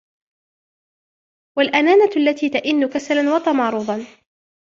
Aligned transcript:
وَالْأَنَّانَةُ 1.57 2.11
الَّتِي 2.15 2.49
تَئِنُّ 2.49 2.89
كَسَلًا 2.89 3.33
وَتَمَارُضًا 3.35 4.05